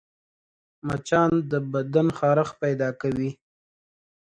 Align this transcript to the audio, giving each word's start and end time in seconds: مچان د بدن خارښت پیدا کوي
مچان 0.87 1.31
د 1.51 1.53
بدن 1.71 2.07
خارښت 2.17 2.55
پیدا 2.63 2.89
کوي 3.01 3.31